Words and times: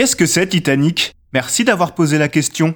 Qu'est-ce 0.00 0.16
que 0.16 0.24
c'est 0.24 0.46
Titanic? 0.46 1.14
Merci 1.34 1.62
d'avoir 1.62 1.94
posé 1.94 2.16
la 2.16 2.28
question. 2.28 2.74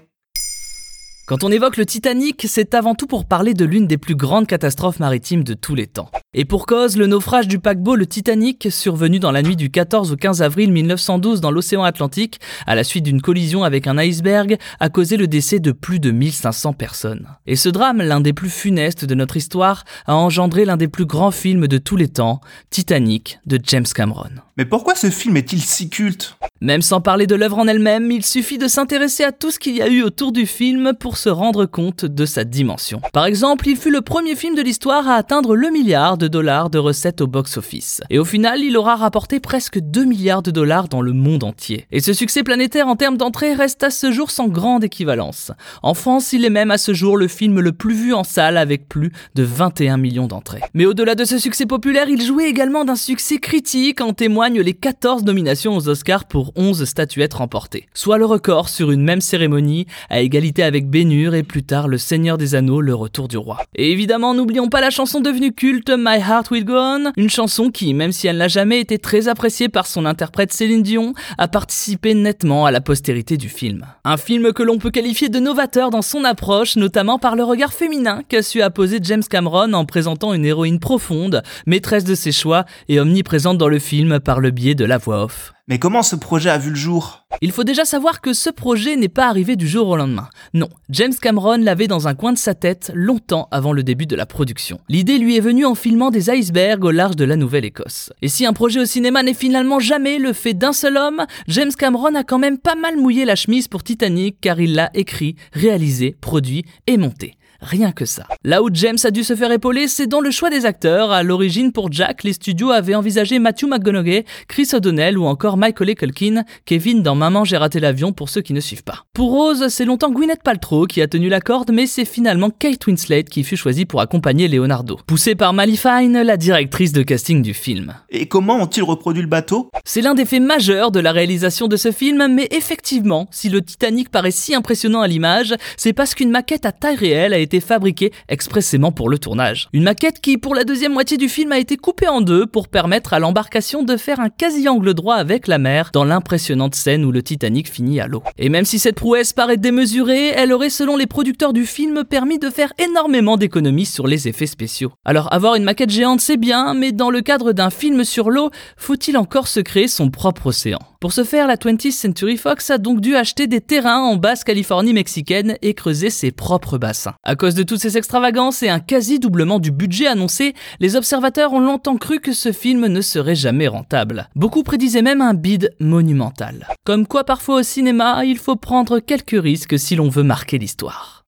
Quand 1.27 1.42
on 1.42 1.50
évoque 1.50 1.78
le 1.78 1.86
Titanic, 1.86 2.44
c'est 2.47 2.75
avant 2.75 2.94
tout 2.94 3.06
pour 3.06 3.25
parler 3.25 3.55
de 3.55 3.64
l'une 3.64 3.86
des 3.86 3.97
plus 3.97 4.14
grandes 4.14 4.47
catastrophes 4.47 5.00
maritimes 5.00 5.42
de 5.42 5.55
tous 5.55 5.75
les 5.75 5.86
temps. 5.86 6.11
Et 6.37 6.45
pour 6.45 6.67
cause, 6.67 6.97
le 6.97 7.07
naufrage 7.07 7.47
du 7.47 7.61
paquebot 7.61 7.95
le 7.95 8.07
Titanic, 8.07 8.67
survenu 8.69 9.21
dans 9.21 9.31
la 9.31 9.43
nuit 9.43 9.55
du 9.55 9.71
14 9.71 10.11
au 10.11 10.17
15 10.17 10.43
avril 10.43 10.73
1912 10.73 11.41
dans 11.41 11.53
l'océan 11.53 11.85
Atlantique, 11.85 12.41
à 12.67 12.75
la 12.75 12.83
suite 12.83 13.05
d'une 13.05 13.23
collision 13.23 13.63
avec 13.63 13.87
un 13.87 13.97
iceberg, 13.99 14.59
a 14.81 14.89
causé 14.89 15.17
le 15.17 15.29
décès 15.29 15.61
de 15.61 15.71
plus 15.71 16.01
de 16.01 16.11
1500 16.11 16.73
personnes. 16.73 17.29
Et 17.47 17.55
ce 17.55 17.69
drame, 17.69 18.03
l'un 18.03 18.21
des 18.21 18.33
plus 18.33 18.51
funestes 18.51 19.05
de 19.05 19.15
notre 19.15 19.37
histoire, 19.37 19.85
a 20.07 20.17
engendré 20.17 20.65
l'un 20.65 20.77
des 20.77 20.89
plus 20.89 21.07
grands 21.07 21.31
films 21.31 21.69
de 21.69 21.79
tous 21.79 21.97
les 21.97 22.09
temps, 22.09 22.41
Titanic, 22.69 23.39
de 23.47 23.61
James 23.62 23.87
Cameron. 23.95 24.31
Mais 24.57 24.65
pourquoi 24.65 24.95
ce 24.95 25.11
film 25.11 25.37
est-il 25.37 25.61
si 25.61 25.89
culte? 25.89 26.37
Même 26.61 26.83
sans 26.83 27.01
parler 27.01 27.27
de 27.27 27.35
l'œuvre 27.35 27.59
en 27.59 27.67
elle-même, 27.67 28.11
il 28.11 28.25
suffit 28.25 28.57
de 28.57 28.69
s'intéresser 28.69 29.25
à 29.25 29.33
tout 29.33 29.51
ce 29.51 29.59
qu'il 29.59 29.77
y 29.77 29.83
a 29.83 29.89
eu 29.89 30.03
autour 30.03 30.33
du 30.33 30.47
film 30.47 30.95
pour 30.99 31.17
se 31.17 31.29
rendre 31.29 31.67
compte 31.67 32.05
de 32.05 32.25
sa 32.25 32.45
dimension. 32.45 33.01
Par 33.12 33.27
exemple, 33.27 33.69
il 33.69 33.77
fut 33.77 33.91
le 33.91 34.01
premier 34.01 34.37
film 34.37 34.55
de 34.55 34.62
l'histoire 34.62 35.09
à 35.09 35.15
atteindre 35.15 35.57
le 35.57 35.71
milliard 35.71 36.17
de 36.17 36.23
dollars 36.28 36.70
de 36.70 36.78
recettes 36.78 37.20
au 37.20 37.27
box-office. 37.27 38.00
Et 38.11 38.19
au 38.19 38.25
final, 38.25 38.61
il 38.61 38.77
aura 38.77 38.97
rapporté 38.97 39.41
presque 39.41 39.78
2 39.78 40.05
milliards 40.05 40.42
de 40.42 40.50
dollars 40.50 40.89
dans 40.89 41.03
le 41.03 41.12
monde 41.12 41.44
entier. 41.44 41.86
Et 41.91 42.00
ce 42.00 42.12
succès 42.12 42.42
planétaire 42.42 42.89
en 42.89 42.97
termes 42.97 43.16
d'entrée 43.16 43.55
reste 43.55 43.83
à 43.83 43.91
ce 43.91 44.12
jour 44.12 44.31
sans 44.31 44.48
grande 44.48 44.84
équivalence. 44.84 45.53
En 45.83 45.94
France, 45.94 46.33
il 46.33 46.44
est 46.44 46.50
même 46.50 46.70
à 46.70 46.78
ce 46.78 46.94
jour 46.94 47.16
le 47.16 47.28
film 47.28 47.61
le 47.61 47.72
plus 47.72 47.94
vu 47.94 48.14
en 48.14 48.25
salle 48.25 48.56
avec 48.56 48.89
plus 48.89 49.12
de 49.34 49.42
21 49.42 49.97
millions 49.97 50.27
d'entrées. 50.27 50.61
Mais 50.75 50.86
au-delà 50.86 51.14
de 51.14 51.25
ce 51.25 51.39
succès 51.39 51.66
populaire, 51.66 52.08
il 52.08 52.22
jouait 52.22 52.48
également 52.48 52.84
d'un 52.84 52.97
succès 52.97 53.38
critique 53.38 54.00
en 54.00 54.12
témoigne 54.12 54.61
les 54.61 54.75
14 54.75 55.25
nominations 55.25 55.77
aux 55.77 55.88
Oscars 55.88 56.25
pour 56.25 56.53
11 56.56 56.84
statuettes 56.84 57.34
remportées, 57.34 57.86
soit 57.94 58.19
le 58.19 58.25
record 58.25 58.69
sur 58.69 58.91
une 58.91 59.03
même 59.03 59.20
cérémonie, 59.20 59.86
à 60.11 60.20
égalité 60.20 60.62
avec 60.62 60.88
Bénur 60.88 61.34
et 61.34 61.43
plus 61.43 61.62
tard 61.62 61.88
Le 61.88 61.99
Seigneur 61.99 62.38
des 62.38 62.54
Anneaux, 62.54 62.81
Le 62.81 62.94
Retour 62.94 63.28
du 63.28 63.37
Roi. 63.37 63.59
Et 63.75 63.93
évidemment, 63.93 64.34
n'oublions 64.34 64.69
pas 64.69 64.81
la 64.81 64.91
chanson 64.91 65.20
devenue 65.20 65.53
culte 65.53 65.91
Heart 66.19 66.50
Will 66.50 66.64
Go 66.64 66.75
On, 66.76 67.12
une 67.16 67.30
chanson 67.30 67.70
qui, 67.70 67.94
même 67.94 68.12
si 68.12 68.26
elle 68.26 68.36
n'a 68.36 68.48
jamais 68.48 68.80
été 68.80 68.98
très 68.98 69.28
appréciée 69.28 69.69
par 69.69 69.86
son 69.86 70.04
interprète 70.04 70.52
Céline 70.52 70.82
Dion, 70.82 71.14
a 71.38 71.48
participé 71.48 72.14
nettement 72.14 72.66
à 72.66 72.70
la 72.70 72.80
postérité 72.80 73.36
du 73.36 73.48
film. 73.48 73.86
Un 74.04 74.16
film 74.16 74.52
que 74.52 74.62
l'on 74.62 74.78
peut 74.78 74.91
qualifier 74.91 75.28
de 75.28 75.41
novateur 75.41 75.91
dans 75.91 76.02
son 76.02 76.25
approche, 76.25 76.76
notamment 76.76 77.19
par 77.19 77.36
le 77.36 77.44
regard 77.44 77.72
féminin 77.72 78.22
qu'a 78.28 78.42
su 78.42 78.62
apposer 78.62 78.98
James 79.02 79.22
Cameron 79.28 79.72
en 79.72 79.84
présentant 79.84 80.34
une 80.34 80.44
héroïne 80.44 80.80
profonde, 80.80 81.42
maîtresse 81.66 82.04
de 82.04 82.14
ses 82.14 82.32
choix 82.32 82.64
et 82.88 83.00
omniprésente 83.00 83.58
dans 83.58 83.69
le 83.69 83.78
film 83.78 84.20
par 84.20 84.41
le 84.41 84.50
biais 84.50 84.75
de 84.75 84.84
la 84.84 84.98
voix 84.98 85.25
off. 85.25 85.54
Mais 85.66 85.78
comment 85.78 86.02
ce 86.02 86.14
projet 86.14 86.50
a 86.50 86.58
vu 86.58 86.69
le 86.69 86.76
jour? 86.76 87.25
Il 87.41 87.50
faut 87.50 87.64
déjà 87.64 87.86
savoir 87.86 88.20
que 88.20 88.34
ce 88.34 88.50
projet 88.50 88.97
n'est 88.97 89.08
pas 89.08 89.28
arrivé 89.28 89.56
du 89.56 89.66
jour 89.66 89.88
au 89.88 89.97
lendemain. 89.97 90.28
Non, 90.52 90.69
James 90.91 91.14
Cameron 91.19 91.56
l'avait 91.56 91.86
dans 91.86 92.06
un 92.06 92.14
coin 92.14 92.34
de 92.34 92.38
sa 92.38 92.54
tête 92.54 92.92
longtemps 92.94 93.48
avant 93.50 93.72
le 93.72 93.82
début 93.82 94.04
de 94.04 94.14
la 94.14 94.26
production. 94.26 94.78
L'idée 94.91 95.16
lui 95.16 95.38
est 95.38 95.41
venue 95.41 95.64
en 95.64 95.75
filmant 95.75 96.10
des 96.10 96.28
icebergs 96.28 96.84
au 96.84 96.91
large 96.91 97.16
de 97.16 97.25
la 97.25 97.36
Nouvelle-Écosse. 97.36 98.12
Et 98.20 98.28
si 98.28 98.44
un 98.44 98.52
projet 98.52 98.80
au 98.80 98.84
cinéma 98.84 99.22
n'est 99.22 99.32
finalement 99.32 99.80
jamais 99.80 100.19
le 100.19 100.34
fait 100.34 100.52
d'un 100.52 100.75
seul 100.75 100.98
homme, 100.98 101.25
James 101.48 101.72
Cameron 101.72 102.14
a 102.14 102.25
quand 102.25 102.38
même 102.38 102.58
pas 102.58 102.75
mal 102.75 102.98
mouillé 102.98 103.25
la 103.25 103.34
chemise 103.34 103.66
pour 103.66 103.82
Titanic 103.82 104.36
car 104.42 104.60
il 104.60 104.75
l'a 104.75 104.91
écrit, 104.92 105.34
réalisé, 105.54 106.14
produit 106.20 106.66
et 106.86 106.98
monté. 106.98 107.38
Rien 107.64 107.92
que 107.92 108.04
ça. 108.04 108.26
Là 108.44 108.62
où 108.62 108.69
James 108.72 108.98
a 109.04 109.10
dû 109.10 109.25
se 109.25 109.34
faire 109.34 109.50
épauler, 109.50 109.88
c'est 109.88 110.06
dans 110.06 110.20
le 110.20 110.30
choix 110.30 110.50
des 110.50 110.66
acteurs. 110.66 111.10
À 111.12 111.22
l'origine, 111.22 111.72
pour 111.72 111.91
Jack, 111.91 112.22
les 112.22 112.34
studios 112.34 112.70
avaient 112.70 112.94
envisagé 112.94 113.38
Matthew 113.38 113.64
McConaughey, 113.64 114.26
Chris 114.48 114.69
O'Donnell 114.75 115.16
ou 115.16 115.25
encore 115.25 115.56
Michael 115.56 115.94
Culkin, 115.94 116.44
Kevin 116.66 117.02
dans 117.02 117.14
Maman 117.14 117.44
j'ai 117.44 117.56
raté 117.56 117.80
l'avion 117.80 118.12
pour 118.12 118.28
ceux 118.28 118.42
qui 118.42 118.52
ne 118.52 118.60
suivent 118.60 118.84
pas. 118.84 119.06
Pour 119.14 119.30
Rose, 119.30 119.69
c'est 119.69 119.86
longtemps 119.86 120.10
Gwyneth 120.10 120.42
Paltrow 120.42 120.86
qui 120.86 121.00
a 121.00 121.08
tenu 121.08 121.30
la 121.30 121.41
corde, 121.41 121.70
mais 121.72 121.86
c'est 121.86 122.04
finalement 122.04 122.50
Kate 122.50 122.86
Winslet 122.86 123.25
qui 123.25 123.44
fut 123.44 123.56
choisie 123.56 123.86
pour 123.86 124.02
accompagner 124.02 124.46
Leonardo. 124.46 125.00
Poussée 125.06 125.34
par 125.34 125.54
Mally 125.54 125.78
Fine, 125.78 126.20
la 126.22 126.36
directrice 126.36 126.92
de 126.92 127.02
casting 127.02 127.41
du 127.41 127.54
film. 127.54 127.94
Et 128.10 128.26
comment 128.26 128.56
ont-ils 128.56 128.82
reproduit 128.82 129.22
le 129.22 129.28
bateau? 129.28 129.70
C'est 129.84 130.02
l'un 130.02 130.14
des 130.14 130.26
faits 130.26 130.42
majeurs 130.42 130.91
de 130.91 131.00
la 131.00 131.12
réalisation 131.12 131.66
de 131.66 131.76
ce 131.76 131.92
film, 131.92 132.28
mais 132.28 132.48
effectivement, 132.50 133.26
si 133.31 133.48
le 133.48 133.62
Titanic 133.62 134.10
paraît 134.10 134.31
si 134.31 134.54
impressionnant 134.54 135.00
à 135.00 135.08
l'image, 135.08 135.54
c'est 135.78 135.94
parce 135.94 136.14
qu'une 136.14 136.31
maquette 136.31 136.66
à 136.66 136.72
taille 136.72 136.96
réelle 136.96 137.32
a 137.32 137.38
été 137.38 137.53
fabriqué 137.60 138.12
expressément 138.28 138.92
pour 138.92 139.09
le 139.09 139.19
tournage. 139.19 139.69
Une 139.72 139.84
maquette 139.84 140.20
qui, 140.20 140.38
pour 140.38 140.54
la 140.54 140.65
deuxième 140.65 140.92
moitié 140.92 141.16
du 141.16 141.28
film, 141.28 141.53
a 141.53 141.59
été 141.59 141.76
coupée 141.76 142.09
en 142.09 142.20
deux 142.20 142.47
pour 142.47 142.69
permettre 142.69 143.12
à 143.12 143.19
l'embarcation 143.19 143.82
de 143.82 143.97
faire 143.97 144.20
un 144.20 144.28
quasi-angle 144.28 144.94
droit 144.94 145.16
avec 145.16 145.47
la 145.47 145.59
mer 145.59 145.91
dans 145.93 146.04
l'impressionnante 146.04 146.75
scène 146.75 147.04
où 147.04 147.12
le 147.12 147.22
Titanic 147.22 147.70
finit 147.70 148.00
à 148.00 148.06
l'eau. 148.06 148.22
Et 148.38 148.48
même 148.48 148.64
si 148.64 148.78
cette 148.78 148.97
prouesse 148.97 149.32
paraît 149.32 149.56
démesurée, 149.56 150.28
elle 150.28 150.53
aurait, 150.53 150.70
selon 150.70 150.97
les 150.97 151.06
producteurs 151.06 151.53
du 151.53 151.66
film, 151.66 152.04
permis 152.04 152.38
de 152.38 152.50
faire 152.50 152.72
énormément 152.78 153.37
d'économies 153.37 153.87
sur 153.87 154.06
les 154.06 154.28
effets 154.28 154.47
spéciaux. 154.47 154.93
Alors, 155.04 155.32
avoir 155.32 155.54
une 155.54 155.64
maquette 155.64 155.91
géante, 155.91 156.20
c'est 156.20 156.37
bien, 156.37 156.75
mais 156.75 156.93
dans 156.93 157.10
le 157.10 157.20
cadre 157.20 157.53
d'un 157.53 157.70
film 157.70 158.04
sur 158.04 158.31
l'eau, 158.31 158.50
faut-il 158.76 159.16
encore 159.16 159.48
se 159.48 159.60
créer 159.60 159.88
son 159.88 160.10
propre 160.10 160.47
océan? 160.47 160.78
Pour 161.04 161.12
ce 161.12 161.22
faire, 161.22 161.47
la 161.47 161.56
20th 161.56 161.91
Century 161.91 162.38
Fox 162.38 162.70
a 162.70 162.78
donc 162.78 163.03
dû 163.03 163.15
acheter 163.15 163.47
des 163.47 163.60
terrains 163.60 164.00
en 164.00 164.16
basse 164.16 164.42
Californie 164.42 164.94
mexicaine 164.94 165.59
et 165.60 165.75
creuser 165.75 166.09
ses 166.09 166.32
propres 166.32 166.78
bassins. 166.78 167.12
À 167.22 167.37
cause 167.37 167.54
de 167.54 167.62
toutes 167.62 167.81
ces 167.81 167.98
extravagances 167.98 168.62
et 168.62 168.70
un 168.70 168.81
quasi-doublement 168.81 169.59
du 169.59 169.70
budget 169.70 170.06
annoncé, 170.06 170.54
les 170.81 170.97
observateurs 170.97 171.53
ont 171.53 171.60
longtemps 171.60 171.98
cru 171.98 172.20
que 172.20 172.32
ce 172.32 172.53
film 172.53 172.87
ne 172.87 173.03
serait 173.03 173.34
jamais 173.34 173.69
rentable. 173.69 174.31
Beaucoup 174.34 174.62
prédisaient 174.62 175.03
même 175.03 175.20
un 175.20 175.34
bid 175.34 175.76
monumental. 175.78 176.69
Comme 176.87 177.06
quoi 177.06 177.25
parfois 177.25 177.56
au 177.56 177.62
cinéma, 177.62 178.25
il 178.25 178.38
faut 178.38 178.56
prendre 178.56 178.98
quelques 178.98 179.38
risques 179.38 179.78
si 179.78 179.97
l'on 179.97 180.09
veut 180.09 180.22
marquer 180.22 180.56
l'histoire. 180.56 181.26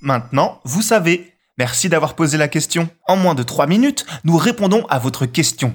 Maintenant, 0.00 0.62
vous 0.64 0.80
savez. 0.80 1.34
Merci 1.58 1.90
d'avoir 1.90 2.14
posé 2.14 2.38
la 2.38 2.48
question. 2.48 2.88
En 3.06 3.16
moins 3.16 3.34
de 3.34 3.42
3 3.42 3.66
minutes, 3.66 4.06
nous 4.24 4.38
répondons 4.38 4.86
à 4.88 4.98
votre 4.98 5.26
question. 5.26 5.74